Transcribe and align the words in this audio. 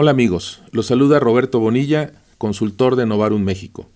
Hola 0.00 0.12
amigos, 0.12 0.62
los 0.70 0.86
saluda 0.86 1.18
Roberto 1.18 1.58
Bonilla, 1.58 2.12
consultor 2.38 2.94
de 2.94 3.04
Novarum 3.04 3.42
México. 3.42 3.90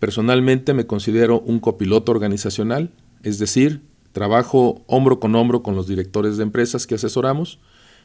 Personalmente 0.00 0.74
me 0.74 0.88
considero 0.88 1.38
un 1.38 1.60
copiloto 1.60 2.10
organizacional, 2.10 2.90
es 3.22 3.38
decir, 3.38 3.80
trabajo 4.10 4.82
hombro 4.88 5.20
con 5.20 5.36
hombro 5.36 5.62
con 5.62 5.76
los 5.76 5.86
directores 5.86 6.36
de 6.36 6.42
empresas 6.42 6.88
que 6.88 6.96
asesoramos 6.96 7.60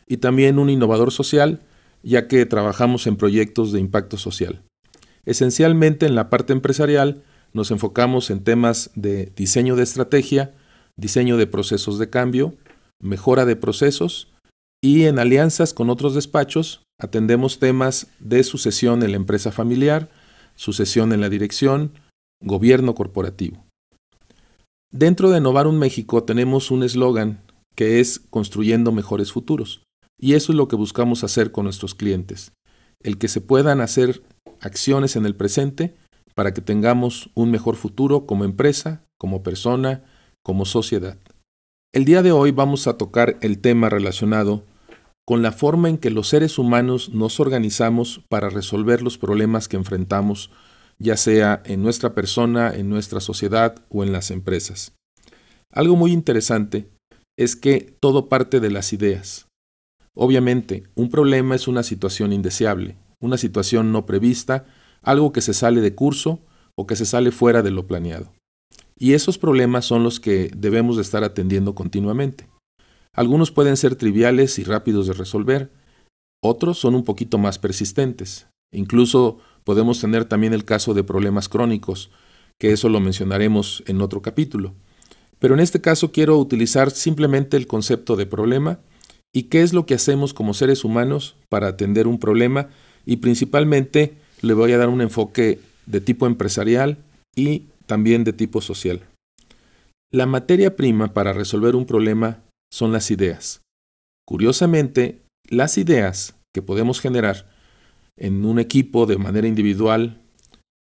y 0.06 0.18
también 0.18 0.60
un 0.60 0.70
innovador 0.70 1.12
social, 1.12 1.62
ya 2.04 2.28
que 2.28 2.46
trabajamos 2.46 3.08
en 3.08 3.16
proyectos 3.16 3.72
de 3.72 3.80
impacto 3.80 4.18
social. 4.18 4.62
Esencialmente 5.26 6.06
en 6.06 6.14
la 6.14 6.30
parte 6.30 6.54
empresarial 6.54 7.24
nos 7.56 7.72
enfocamos 7.72 8.32
en 8.32 8.44
temas 8.44 8.92
de 8.96 9.32
diseño 9.34 9.78
de 9.78 9.84
estrategia, 9.84 10.54
diseño 10.98 11.38
de 11.38 11.48
procesos 11.48 11.98
de 11.98 12.10
cambio, 12.10 12.54
mejora 13.02 13.46
de 13.46 13.56
procesos 13.56 14.28
y 14.84 15.06
en 15.06 15.20
alianzas 15.20 15.74
con 15.74 15.90
otros 15.90 16.14
despachos 16.14 16.84
atendemos 17.00 17.58
temas 17.58 18.08
de 18.20 18.44
sucesión 18.44 19.04
en 19.04 19.12
la 19.12 19.18
empresa 19.18 19.54
familiar, 19.54 20.10
sucesión 20.56 21.14
en 21.14 21.22
la 21.22 21.30
dirección, 21.30 21.94
gobierno 22.44 22.94
corporativo. 22.94 23.66
Dentro 24.92 25.30
de 25.30 25.40
Novarum 25.40 25.78
México 25.78 26.26
tenemos 26.26 26.72
un 26.72 26.84
eslogan 26.84 27.40
que 27.74 28.02
es 28.02 28.20
construyendo 28.20 28.92
mejores 28.92 29.32
futuros. 29.32 29.82
Y 30.20 30.34
eso 30.34 30.52
es 30.52 30.58
lo 30.58 30.68
que 30.68 30.76
buscamos 30.76 31.24
hacer 31.24 31.54
con 31.54 31.64
nuestros 31.64 31.96
clientes. 31.96 32.52
El 33.02 33.18
que 33.18 33.30
se 33.30 33.40
puedan 33.40 33.80
hacer 33.80 34.24
acciones 34.60 35.16
en 35.16 35.26
el 35.26 35.36
presente 35.36 35.96
para 36.36 36.54
que 36.54 36.62
tengamos 36.62 37.30
un 37.34 37.50
mejor 37.50 37.76
futuro 37.76 38.26
como 38.26 38.44
empresa, 38.44 39.06
como 39.18 39.42
persona, 39.42 40.04
como 40.44 40.66
sociedad. 40.66 41.18
El 41.94 42.06
día 42.06 42.22
de 42.22 42.34
hoy 42.34 42.52
vamos 42.52 42.88
a 42.88 42.98
tocar 42.98 43.38
el 43.42 43.60
tema 43.60 43.90
relacionado 43.90 44.64
con 45.26 45.42
la 45.42 45.52
forma 45.52 45.90
en 45.90 45.98
que 45.98 46.12
los 46.12 46.28
seres 46.28 46.60
humanos 46.60 47.10
nos 47.10 47.40
organizamos 47.40 48.22
para 48.30 48.50
resolver 48.50 49.02
los 49.02 49.18
problemas 49.18 49.68
que 49.68 49.78
enfrentamos, 49.78 50.52
ya 51.00 51.18
sea 51.18 51.64
en 51.66 51.82
nuestra 51.82 52.14
persona, 52.14 52.72
en 52.76 52.90
nuestra 52.90 53.22
sociedad 53.22 53.76
o 53.90 54.04
en 54.04 54.12
las 54.12 54.30
empresas. 54.30 54.94
Algo 55.72 55.96
muy 55.96 56.12
interesante 56.12 56.90
es 57.38 57.56
que 57.56 57.96
todo 58.00 58.30
parte 58.30 58.60
de 58.60 58.70
las 58.70 58.94
ideas. 58.94 59.48
Obviamente, 60.16 60.84
un 60.96 61.10
problema 61.10 61.56
es 61.56 61.68
una 61.68 61.84
situación 61.84 62.32
indeseable, 62.32 62.96
una 63.20 63.38
situación 63.38 63.92
no 63.92 64.06
prevista, 64.06 64.66
algo 65.06 65.32
que 65.32 65.42
se 65.42 65.54
sale 65.54 65.80
de 65.80 65.96
curso 65.96 66.40
o 66.76 66.86
que 66.86 66.98
se 66.98 67.06
sale 67.06 67.32
fuera 67.32 67.62
de 67.62 67.72
lo 67.72 67.88
planeado. 67.88 68.34
Y 68.98 69.14
esos 69.14 69.38
problemas 69.38 69.86
son 69.86 70.04
los 70.04 70.20
que 70.20 70.52
debemos 70.58 70.98
de 70.98 71.04
estar 71.04 71.24
atendiendo 71.24 71.76
continuamente. 71.76 72.48
Algunos 73.14 73.52
pueden 73.52 73.78
ser 73.78 73.96
triviales 73.96 74.60
y 74.60 74.64
rápidos 74.64 75.08
de 75.08 75.14
resolver, 75.14 75.72
otros 76.44 76.78
son 76.78 76.96
un 76.96 77.04
poquito 77.04 77.38
más 77.38 77.60
persistentes. 77.60 78.48
Incluso 78.74 79.40
podemos 79.64 80.02
tener 80.02 80.26
también 80.26 80.54
el 80.54 80.66
caso 80.66 80.94
de 80.94 81.04
problemas 81.04 81.48
crónicos, 81.48 82.12
que 82.60 82.72
eso 82.72 82.90
lo 82.90 83.00
mencionaremos 83.00 83.84
en 83.88 84.02
otro 84.02 84.22
capítulo. 84.22 84.74
Pero 85.40 85.54
en 85.54 85.60
este 85.60 85.82
caso 85.82 86.12
quiero 86.12 86.38
utilizar 86.38 86.92
simplemente 86.92 87.58
el 87.58 87.68
concepto 87.68 88.16
de 88.16 88.26
problema 88.26 88.80
y 89.34 89.44
qué 89.44 89.62
es 89.62 89.74
lo 89.74 89.86
que 89.86 89.96
hacemos 89.96 90.34
como 90.34 90.54
seres 90.54 90.84
humanos 90.84 91.36
para 91.50 91.68
atender 91.68 92.08
un 92.08 92.20
problema 92.20 92.70
y 93.06 93.18
principalmente 93.18 94.18
le 94.42 94.54
voy 94.54 94.72
a 94.72 94.78
dar 94.78 94.90
un 94.90 95.02
enfoque 95.02 95.60
de 95.86 96.02
tipo 96.02 96.28
empresarial 96.28 96.98
y 97.36 97.64
también 97.86 98.24
de 98.24 98.34
tipo 98.34 98.62
social. 98.62 99.02
La 100.12 100.26
materia 100.26 100.76
prima 100.76 101.14
para 101.14 101.34
resolver 101.34 101.76
un 101.76 101.86
problema 101.86 102.40
son 102.72 102.92
las 102.92 103.12
ideas. 103.12 103.62
Curiosamente, 104.26 105.22
las 105.50 105.78
ideas 105.78 106.36
que 106.54 106.62
podemos 106.62 107.02
generar 107.02 107.48
en 108.18 108.46
un 108.46 108.60
equipo 108.60 109.06
de 109.06 109.18
manera 109.18 109.48
individual 109.48 110.22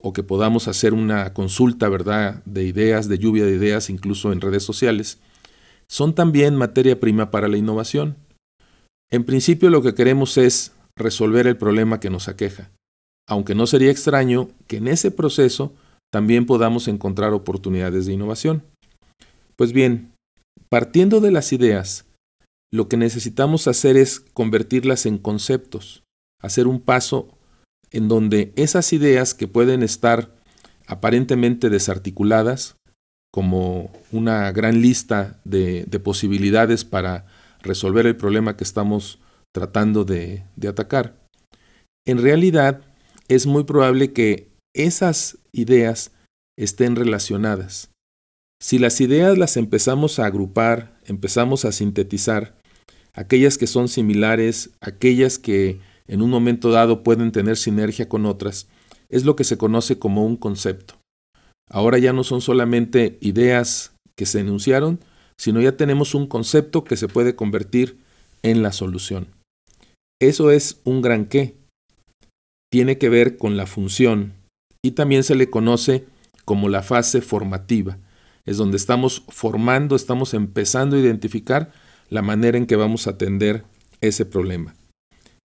o 0.01 0.13
que 0.13 0.23
podamos 0.23 0.67
hacer 0.67 0.93
una 0.93 1.33
consulta, 1.33 1.89
¿verdad?, 1.89 2.43
de 2.45 2.63
ideas, 2.63 3.07
de 3.07 3.17
lluvia 3.17 3.45
de 3.45 3.55
ideas, 3.55 3.89
incluso 3.89 4.31
en 4.31 4.41
redes 4.41 4.63
sociales, 4.63 5.19
son 5.87 6.15
también 6.15 6.55
materia 6.55 6.99
prima 6.99 7.31
para 7.31 7.47
la 7.47 7.57
innovación. 7.57 8.15
En 9.11 9.23
principio 9.23 9.69
lo 9.69 9.81
que 9.81 9.93
queremos 9.93 10.37
es 10.37 10.73
resolver 10.95 11.47
el 11.47 11.57
problema 11.57 11.99
que 11.99 12.09
nos 12.09 12.27
aqueja, 12.27 12.71
aunque 13.27 13.55
no 13.55 13.67
sería 13.67 13.91
extraño 13.91 14.49
que 14.67 14.77
en 14.77 14.87
ese 14.87 15.11
proceso 15.11 15.73
también 16.11 16.45
podamos 16.45 16.87
encontrar 16.87 17.33
oportunidades 17.33 18.05
de 18.05 18.13
innovación. 18.13 18.63
Pues 19.55 19.71
bien, 19.73 20.15
Partiendo 20.69 21.21
de 21.21 21.31
las 21.31 21.53
ideas, 21.53 22.05
lo 22.71 22.89
que 22.89 22.97
necesitamos 22.97 23.67
hacer 23.67 23.97
es 23.97 24.19
convertirlas 24.19 25.05
en 25.05 25.17
conceptos, 25.17 26.03
hacer 26.41 26.67
un 26.67 26.81
paso 26.81 27.29
en 27.91 28.07
donde 28.07 28.51
esas 28.55 28.91
ideas 28.91 29.33
que 29.33 29.47
pueden 29.47 29.83
estar 29.83 30.35
aparentemente 30.87 31.69
desarticuladas, 31.69 32.75
como 33.31 33.91
una 34.11 34.51
gran 34.51 34.81
lista 34.81 35.39
de, 35.43 35.85
posibilidades 36.03 36.83
para 36.83 37.25
resolver 37.61 38.05
el 38.05 38.15
problema 38.15 38.57
que 38.57 38.63
estamos 38.63 39.19
tratando 39.53 40.03
de 40.03 40.43
atacar, 40.67 41.15
en 42.07 42.21
realidad 42.21 42.81
es 43.27 43.45
muy 43.45 43.63
probable 43.63 44.13
que 44.13 44.49
esas 44.73 45.37
ideas 45.51 46.11
estén 46.57 46.95
relacionadas 46.95 47.89
si 48.65 48.79
las 48.79 49.01
ideas 49.01 49.37
las 49.37 49.57
empezamos 49.57 50.17
a 50.17 50.25
agrupar, 50.25 50.97
empezamos 51.05 51.65
a 51.65 51.71
sintetizar, 51.71 52.55
aquellas 53.13 53.57
que 53.57 53.67
son 53.67 53.87
similares, 53.87 54.71
aquellas 54.81 55.37
que 55.37 55.79
en 56.07 56.21
un 56.21 56.29
momento 56.29 56.71
dado 56.71 57.03
pueden 57.03 57.31
tener 57.31 57.57
sinergia 57.57 58.07
con 58.07 58.25
otras, 58.25 58.67
es 59.09 59.23
lo 59.23 59.35
que 59.35 59.43
se 59.43 59.57
conoce 59.57 59.99
como 59.99 60.25
un 60.25 60.35
concepto. 60.35 60.95
Ahora 61.69 61.97
ya 61.97 62.13
no 62.13 62.23
son 62.23 62.41
solamente 62.41 63.17
ideas 63.21 63.93
que 64.15 64.25
se 64.25 64.39
enunciaron, 64.39 64.99
sino 65.37 65.61
ya 65.61 65.75
tenemos 65.75 66.15
un 66.15 66.25
concepto 66.25 66.83
que 66.83 66.95
se 66.95 67.07
puede 67.07 67.35
convertir 67.35 67.99
en 68.41 68.63
la 68.63 68.71
solución. 68.71 69.27
Eso 70.19 70.49
es 70.49 70.79
un 70.85 71.01
gran 71.01 71.25
qué. 71.25 71.55
Tiene 72.75 72.97
que 72.97 73.07
ver 73.07 73.37
con 73.37 73.55
la 73.55 73.67
función 73.67 74.33
y 74.83 74.91
también 74.91 75.23
se 75.23 75.33
le 75.33 75.49
conoce 75.49 76.07
como 76.43 76.67
la 76.67 76.83
fase 76.83 77.21
formativa 77.21 77.99
es 78.43 78.57
donde 78.57 78.75
estamos 78.75 79.23
formando, 79.29 79.95
estamos 79.95 80.33
empezando 80.33 80.97
a 80.97 80.99
identificar 80.99 81.71
la 82.09 82.21
manera 82.21 82.57
en 82.57 82.65
que 82.65 82.75
vamos 82.75 83.07
a 83.07 83.11
atender 83.11 83.63
ese 84.01 84.25
problema. 84.25 84.75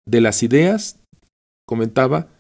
De 0.09 0.23
las 0.23 0.43
ideas, 0.43 0.99
comentaba, 1.69 2.31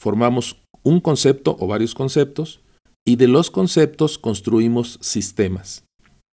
formamos 0.00 0.62
un 0.84 1.00
concepto 1.00 1.56
o 1.58 1.66
varios 1.66 1.96
conceptos 1.96 2.60
y 3.04 3.16
de 3.16 3.26
los 3.26 3.50
conceptos 3.50 4.16
construimos 4.16 5.00
sistemas. 5.02 5.82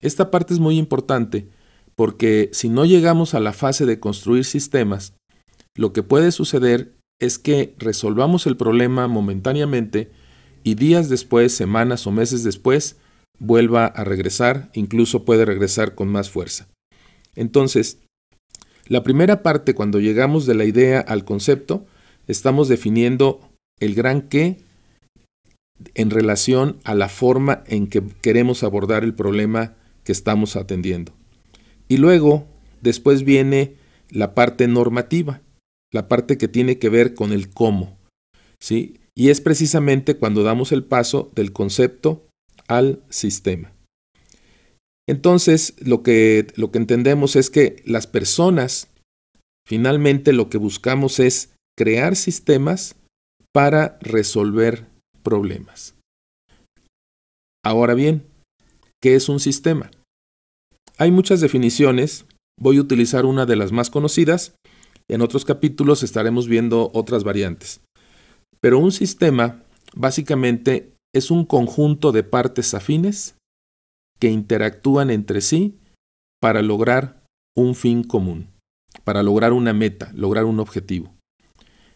Esta 0.02 0.32
parte 0.32 0.56
es 0.56 0.60
muy 0.60 0.80
importante 0.80 1.48
porque 1.94 2.50
si 2.54 2.70
no 2.70 2.86
llegamos 2.86 3.36
a 3.36 3.40
la 3.40 3.54
fase 3.54 3.86
de 3.86 4.00
construir 4.00 4.46
sistemas, 4.46 5.14
lo 5.78 5.94
que 5.94 6.02
puede 6.02 6.32
suceder 6.32 6.93
es 7.20 7.40
que 7.40 7.74
resolvamos 7.78 8.48
el 8.48 8.58
problema 8.58 9.08
momentáneamente 9.08 10.12
y 10.64 10.76
días 10.76 11.10
después, 11.10 11.54
semanas 11.54 12.08
o 12.08 12.12
meses 12.12 12.44
después, 12.44 12.98
vuelva 13.40 13.86
a 13.86 14.04
regresar, 14.04 14.70
incluso 14.74 15.26
puede 15.26 15.46
regresar 15.46 15.96
con 15.96 16.08
más 16.08 16.30
fuerza. 16.30 16.68
Entonces, 17.36 18.00
la 18.88 19.04
primera 19.04 19.44
parte, 19.44 19.74
cuando 19.74 20.00
llegamos 20.00 20.46
de 20.46 20.56
la 20.56 20.66
idea 20.66 21.00
al 21.00 21.26
concepto, 21.26 21.86
estamos 22.28 22.68
definiendo 22.68 23.42
el 23.80 23.96
gran 23.96 24.22
qué 24.22 24.58
en 25.96 26.10
relación 26.10 26.78
a 26.84 26.96
la 26.96 27.10
forma 27.10 27.64
en 27.68 27.88
que 27.88 28.04
queremos 28.22 28.64
abordar 28.64 29.04
el 29.04 29.14
problema 29.14 29.74
que 30.04 30.12
estamos 30.12 30.56
atendiendo. 30.56 31.14
Y 31.88 31.98
luego, 31.98 32.48
después 32.82 33.24
viene 33.24 33.76
la 34.10 34.34
parte 34.34 34.68
normativa, 34.68 35.42
la 35.94 36.10
parte 36.10 36.38
que 36.38 36.50
tiene 36.50 36.80
que 36.80 36.90
ver 36.90 37.14
con 37.14 37.32
el 37.32 37.50
cómo. 37.50 37.98
¿sí? 38.60 39.00
Y 39.16 39.30
es 39.30 39.40
precisamente 39.40 40.18
cuando 40.18 40.44
damos 40.44 40.72
el 40.72 40.84
paso 40.84 41.32
del 41.36 41.54
concepto 41.54 42.28
al 42.68 43.04
sistema. 43.10 43.72
Entonces, 45.08 45.76
lo 45.80 46.02
que, 46.02 46.48
lo 46.56 46.72
que 46.72 46.80
entendemos 46.80 47.36
es 47.36 47.50
que 47.50 47.84
las 47.86 48.08
personas, 48.08 48.88
finalmente 49.68 50.34
lo 50.34 50.50
que 50.50 50.58
buscamos 50.58 51.20
es 51.20 51.54
crear 51.78 52.16
sistemas 52.16 52.96
para 53.54 54.00
resolver 54.02 54.88
problemas. 55.22 55.96
Ahora 57.64 57.94
bien, 57.94 58.26
¿qué 59.02 59.16
es 59.16 59.30
un 59.30 59.40
sistema? 59.40 59.92
Hay 60.98 61.12
muchas 61.12 61.42
definiciones, 61.42 62.26
voy 62.60 62.78
a 62.78 62.82
utilizar 62.82 63.26
una 63.26 63.46
de 63.46 63.56
las 63.56 63.72
más 63.72 63.90
conocidas, 63.90 64.56
en 65.08 65.22
otros 65.22 65.46
capítulos 65.46 66.04
estaremos 66.04 66.48
viendo 66.48 66.92
otras 66.94 67.24
variantes. 67.24 67.82
Pero 68.60 68.80
un 68.80 68.92
sistema 68.92 69.64
básicamente 69.96 70.94
es 71.14 71.32
un 71.32 71.46
conjunto 71.46 72.12
de 72.12 72.24
partes 72.24 72.74
afines 72.74 73.36
que 74.20 74.30
interactúan 74.30 75.10
entre 75.10 75.42
sí 75.42 75.78
para 76.42 76.62
lograr 76.62 77.24
un 77.56 77.76
fin 77.76 78.04
común, 78.04 78.50
para 79.04 79.24
lograr 79.24 79.54
una 79.54 79.74
meta, 79.74 80.12
lograr 80.16 80.46
un 80.46 80.60
objetivo. 80.60 81.14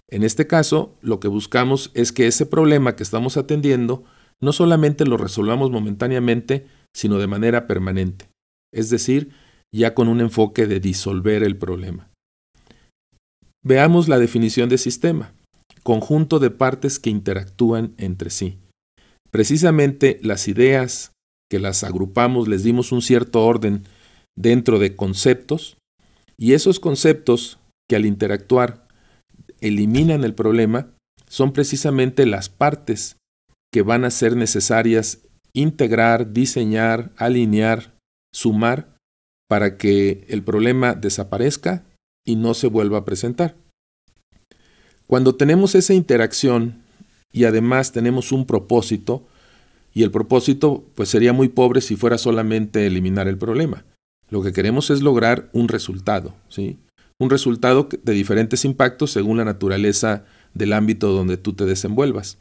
En 0.10 0.24
este 0.24 0.48
caso, 0.48 0.96
lo 1.02 1.20
que 1.20 1.28
buscamos 1.28 1.92
es 1.94 2.12
que 2.12 2.28
ese 2.28 2.46
problema 2.46 2.96
que 2.96 3.04
estamos 3.04 3.38
atendiendo 3.38 4.04
no 4.42 4.54
solamente 4.54 5.06
lo 5.06 5.18
resolvamos 5.18 5.72
momentáneamente, 5.72 6.68
sino 6.96 7.18
de 7.18 7.28
manera 7.28 7.68
permanente, 7.68 8.30
es 8.74 8.90
decir, 8.90 9.32
ya 9.74 9.94
con 9.94 10.08
un 10.08 10.22
enfoque 10.22 10.68
de 10.68 10.80
disolver 10.80 11.44
el 11.44 11.58
problema. 11.58 12.10
Veamos 13.68 14.08
la 14.08 14.18
definición 14.18 14.70
de 14.70 14.78
sistema, 14.78 15.34
conjunto 15.84 16.40
de 16.40 16.52
partes 16.52 17.00
que 17.00 17.10
interactúan 17.10 17.94
entre 17.98 18.30
sí. 18.30 18.60
Precisamente 19.30 20.22
las 20.24 20.48
ideas 20.48 21.12
que 21.52 21.60
las 21.60 21.84
agrupamos, 21.84 22.48
les 22.48 22.64
dimos 22.64 22.94
un 22.94 23.02
cierto 23.02 23.46
orden 23.46 23.84
dentro 24.38 24.80
de 24.80 24.96
conceptos, 24.96 25.76
y 26.38 26.54
esos 26.54 26.80
conceptos 26.80 27.60
que 27.90 27.98
al 27.98 28.06
interactuar 28.06 28.88
eliminan 29.60 30.24
el 30.24 30.34
problema 30.34 30.88
son 31.28 31.52
precisamente 31.52 32.26
las 32.26 32.48
partes 32.48 33.18
que 33.74 33.82
van 33.82 34.06
a 34.06 34.12
ser 34.12 34.38
necesarias 34.38 35.28
integrar, 35.52 36.32
diseñar, 36.32 37.12
alinear, 37.18 37.98
sumar 38.34 38.96
para 39.50 39.78
que 39.78 40.26
el 40.30 40.42
problema 40.42 40.94
desaparezca 40.94 41.84
y 42.28 42.36
no 42.36 42.54
se 42.54 42.68
vuelva 42.68 43.00
a 43.00 43.06
presentar. 43.06 43.56
Cuando 45.08 45.34
tenemos 45.34 45.74
esa 45.74 45.96
interacción 45.96 46.84
y 47.32 47.46
además 47.46 47.94
tenemos 47.94 48.32
un 48.32 48.46
propósito, 48.46 49.26
y 49.94 50.04
el 50.04 50.12
propósito 50.12 50.84
pues 50.94 51.10
sería 51.10 51.34
muy 51.34 51.48
pobre 51.48 51.82
si 51.82 51.96
fuera 51.96 52.20
solamente 52.20 52.86
eliminar 52.86 53.28
el 53.28 53.40
problema. 53.40 53.84
Lo 54.30 54.44
que 54.44 54.52
queremos 54.52 54.92
es 54.92 55.02
lograr 55.02 55.50
un 55.54 55.70
resultado, 55.70 56.36
¿sí? 56.50 56.78
Un 57.18 57.32
resultado 57.32 57.90
de 58.04 58.14
diferentes 58.14 58.64
impactos 58.66 59.10
según 59.12 59.38
la 59.38 59.46
naturaleza 59.46 60.26
del 60.54 60.74
ámbito 60.74 61.14
donde 61.14 61.38
tú 61.38 61.54
te 61.54 61.66
desenvuelvas. 61.66 62.38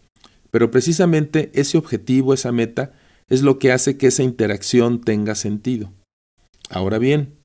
Pero 0.50 0.70
precisamente 0.70 1.50
ese 1.54 1.78
objetivo, 1.78 2.34
esa 2.34 2.52
meta, 2.52 2.92
es 3.28 3.42
lo 3.42 3.58
que 3.58 3.72
hace 3.72 3.96
que 3.96 4.08
esa 4.08 4.22
interacción 4.22 5.00
tenga 5.00 5.34
sentido. 5.34 5.92
Ahora 6.68 6.98
bien, 6.98 7.35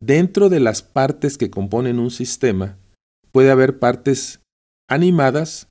dentro 0.00 0.48
de 0.48 0.60
las 0.60 0.82
partes 0.82 1.38
que 1.38 1.50
componen 1.50 1.98
un 1.98 2.10
sistema, 2.10 2.78
puede 3.32 3.50
haber 3.50 3.78
partes 3.78 4.40
animadas, 4.88 5.68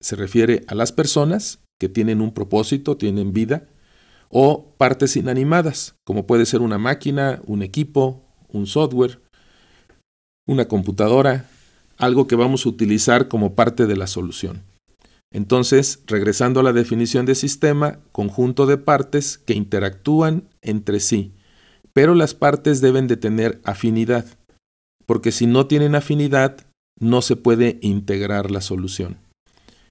se 0.00 0.16
refiere 0.16 0.64
a 0.66 0.74
las 0.74 0.92
personas 0.92 1.60
que 1.78 1.88
tienen 1.88 2.20
un 2.20 2.32
propósito, 2.32 2.96
tienen 2.96 3.32
vida, 3.32 3.68
o 4.28 4.74
partes 4.76 5.16
inanimadas, 5.16 5.94
como 6.04 6.26
puede 6.26 6.46
ser 6.46 6.60
una 6.60 6.78
máquina, 6.78 7.40
un 7.46 7.62
equipo, 7.62 8.24
un 8.48 8.66
software, 8.66 9.20
una 10.48 10.66
computadora, 10.66 11.48
algo 11.96 12.26
que 12.26 12.36
vamos 12.36 12.66
a 12.66 12.68
utilizar 12.68 13.28
como 13.28 13.54
parte 13.54 13.86
de 13.86 13.96
la 13.96 14.06
solución. 14.06 14.62
Entonces, 15.32 16.02
regresando 16.06 16.60
a 16.60 16.62
la 16.62 16.72
definición 16.72 17.26
de 17.26 17.34
sistema, 17.34 18.00
conjunto 18.12 18.66
de 18.66 18.78
partes 18.78 19.38
que 19.38 19.54
interactúan 19.54 20.48
entre 20.62 21.00
sí, 21.00 21.35
pero 21.96 22.14
las 22.14 22.34
partes 22.34 22.82
deben 22.82 23.06
de 23.06 23.16
tener 23.16 23.58
afinidad, 23.64 24.26
porque 25.06 25.32
si 25.32 25.46
no 25.46 25.66
tienen 25.66 25.94
afinidad, 25.94 26.58
no 27.00 27.22
se 27.22 27.36
puede 27.36 27.78
integrar 27.80 28.50
la 28.50 28.60
solución. 28.60 29.16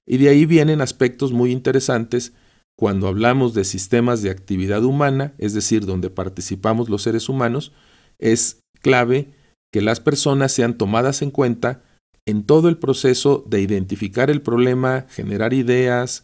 Y 0.06 0.18
de 0.18 0.28
ahí 0.28 0.46
vienen 0.46 0.80
aspectos 0.80 1.32
muy 1.32 1.50
interesantes 1.50 2.32
cuando 2.78 3.08
hablamos 3.08 3.54
de 3.54 3.64
sistemas 3.64 4.22
de 4.22 4.30
actividad 4.30 4.84
humana, 4.84 5.34
es 5.38 5.52
decir, 5.52 5.84
donde 5.84 6.08
participamos 6.08 6.88
los 6.88 7.02
seres 7.02 7.28
humanos, 7.28 7.72
es 8.20 8.60
clave 8.82 9.32
que 9.72 9.82
las 9.82 9.98
personas 9.98 10.52
sean 10.52 10.78
tomadas 10.78 11.22
en 11.22 11.32
cuenta 11.32 11.82
en 12.24 12.44
todo 12.44 12.68
el 12.68 12.78
proceso 12.78 13.44
de 13.48 13.62
identificar 13.62 14.30
el 14.30 14.42
problema, 14.42 15.06
generar 15.08 15.52
ideas, 15.54 16.22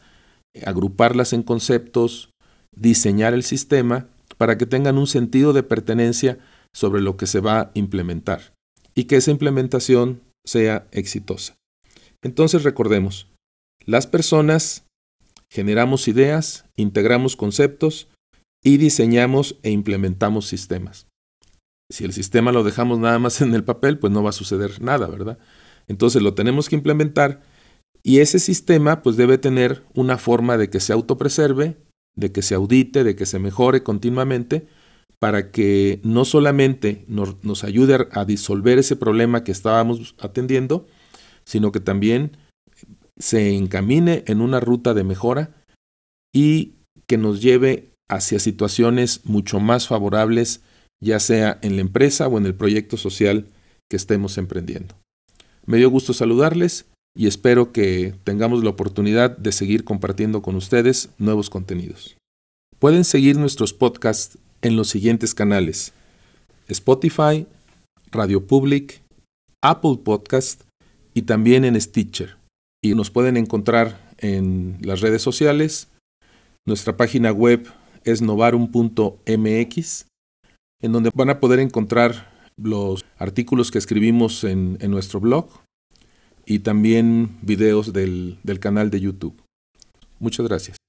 agruparlas 0.64 1.32
en 1.32 1.42
conceptos, 1.42 2.30
diseñar 2.70 3.34
el 3.34 3.42
sistema 3.42 4.06
para 4.42 4.58
que 4.58 4.66
tengan 4.66 4.98
un 4.98 5.06
sentido 5.06 5.52
de 5.52 5.62
pertenencia 5.62 6.40
sobre 6.74 7.00
lo 7.00 7.16
que 7.16 7.28
se 7.28 7.38
va 7.38 7.60
a 7.60 7.70
implementar 7.74 8.54
y 8.92 9.04
que 9.04 9.14
esa 9.14 9.30
implementación 9.30 10.20
sea 10.44 10.88
exitosa. 10.90 11.54
Entonces 12.22 12.64
recordemos, 12.64 13.28
las 13.86 14.08
personas 14.08 14.84
generamos 15.48 16.08
ideas, 16.08 16.64
integramos 16.74 17.36
conceptos 17.36 18.08
y 18.64 18.78
diseñamos 18.78 19.60
e 19.62 19.70
implementamos 19.70 20.48
sistemas. 20.48 21.06
Si 21.88 22.02
el 22.02 22.12
sistema 22.12 22.50
lo 22.50 22.64
dejamos 22.64 22.98
nada 22.98 23.20
más 23.20 23.42
en 23.42 23.54
el 23.54 23.62
papel, 23.62 24.00
pues 24.00 24.12
no 24.12 24.24
va 24.24 24.30
a 24.30 24.32
suceder 24.32 24.82
nada, 24.82 25.06
¿verdad? 25.06 25.38
Entonces 25.86 26.20
lo 26.20 26.34
tenemos 26.34 26.68
que 26.68 26.74
implementar 26.74 27.42
y 28.02 28.18
ese 28.18 28.40
sistema 28.40 29.02
pues 29.02 29.16
debe 29.16 29.38
tener 29.38 29.84
una 29.94 30.18
forma 30.18 30.56
de 30.56 30.68
que 30.68 30.80
se 30.80 30.92
autopreserve, 30.92 31.76
de 32.16 32.32
que 32.32 32.42
se 32.42 32.54
audite, 32.54 33.04
de 33.04 33.16
que 33.16 33.26
se 33.26 33.38
mejore 33.38 33.82
continuamente 33.82 34.66
para 35.18 35.52
que 35.52 36.00
no 36.02 36.24
solamente 36.24 37.04
nos, 37.06 37.62
ayude 37.62 38.08
a 38.10 38.24
disolver 38.24 38.78
ese 38.78 38.96
problema 38.96 39.44
que 39.44 39.52
estábamos 39.52 40.16
atendiendo, 40.18 40.86
sino 41.44 41.70
que 41.70 41.78
también 41.78 42.36
se 43.16 43.54
encamine 43.54 44.24
en 44.26 44.40
una 44.40 44.58
ruta 44.58 44.94
de 44.94 45.04
mejora 45.04 45.54
y 46.34 46.74
que 47.06 47.18
nos 47.18 47.40
lleve 47.40 47.92
hacia 48.10 48.40
situaciones 48.40 49.24
mucho 49.24 49.60
más 49.60 49.86
favorables, 49.86 50.62
ya 51.00 51.20
sea 51.20 51.58
en 51.62 51.76
la 51.76 51.82
empresa 51.82 52.26
o 52.26 52.36
en 52.36 52.46
el 52.46 52.54
proyecto 52.56 52.96
social 52.96 53.46
que 53.88 53.96
estemos 53.96 54.38
emprendiendo. 54.38 54.96
Me 55.66 55.76
dio 55.76 55.88
gusto 55.88 56.12
saludarles 56.14 56.86
y 57.14 57.26
espero 57.26 57.72
que 57.72 58.14
tengamos 58.24 58.64
la 58.64 58.70
oportunidad 58.70 59.36
de 59.36 59.52
seguir 59.52 59.84
compartiendo 59.84 60.42
con 60.42 60.56
ustedes 60.56 61.10
nuevos 61.18 61.50
contenidos. 61.50 62.16
Pueden 62.78 63.04
seguir 63.04 63.36
nuestros 63.36 63.72
podcasts 63.72 64.38
en 64.62 64.76
los 64.76 64.88
siguientes 64.88 65.34
canales: 65.34 65.92
Spotify, 66.68 67.46
Radio 68.10 68.46
Public, 68.46 69.02
Apple 69.62 69.98
Podcast 70.02 70.62
y 71.14 71.22
también 71.22 71.64
en 71.64 71.80
Stitcher. 71.80 72.36
Y 72.82 72.94
nos 72.94 73.10
pueden 73.10 73.36
encontrar 73.36 74.12
en 74.18 74.78
las 74.82 75.00
redes 75.00 75.22
sociales. 75.22 75.88
Nuestra 76.66 76.96
página 76.96 77.32
web 77.32 77.68
es 78.04 78.22
novarum.mx, 78.22 80.06
en 80.80 80.92
donde 80.92 81.10
van 81.14 81.30
a 81.30 81.40
poder 81.40 81.60
encontrar 81.60 82.32
los 82.56 83.04
artículos 83.18 83.70
que 83.70 83.78
escribimos 83.78 84.44
en, 84.44 84.78
nuestro 84.90 85.20
blog 85.20 85.48
y 86.46 86.60
también 86.60 87.36
videos 87.42 87.92
del, 87.92 88.38
del 88.42 88.58
canal 88.58 88.90
de 88.90 89.00
YouTube. 89.00 89.40
Muchas 90.18 90.46
gracias. 90.46 90.81